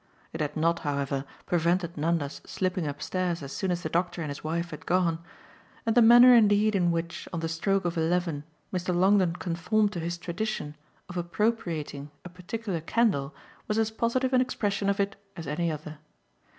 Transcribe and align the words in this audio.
It 0.33 0.41
had 0.41 0.57
not, 0.57 0.79
however, 0.79 1.25
prevented 1.45 1.95
Nanda's 1.95 2.41
slipping 2.43 2.87
upstairs 2.87 3.43
as 3.43 3.51
soon 3.53 3.69
as 3.69 3.83
the 3.83 3.87
doctor 3.89 4.23
and 4.23 4.31
his 4.31 4.43
wife 4.43 4.71
had 4.71 4.87
gone, 4.87 5.19
and 5.85 5.93
the 5.95 6.01
manner 6.01 6.33
indeed 6.33 6.73
in 6.75 6.89
which, 6.89 7.27
on 7.31 7.41
the 7.41 7.47
stroke 7.47 7.85
of 7.85 7.99
eleven, 7.99 8.43
Mr. 8.73 8.95
Longdon 8.95 9.35
conformed 9.35 9.93
to 9.93 9.99
his 9.99 10.17
tradition 10.17 10.75
of 11.07 11.17
appropriating 11.17 12.09
a 12.25 12.29
particular 12.29 12.81
candle 12.81 13.35
was 13.67 13.77
as 13.77 13.91
positive 13.91 14.33
an 14.33 14.41
expression 14.41 14.89
of 14.89 14.99
it 14.99 15.17
as 15.37 15.45
any 15.45 15.71
other. 15.71 15.99